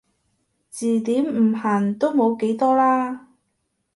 [0.71, 3.27] 字典唔限都冇幾多啦